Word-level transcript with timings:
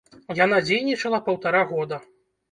Яна 0.37 0.57
дзейнічала 0.69 1.19
паўтара 1.27 1.61
года. 1.73 2.01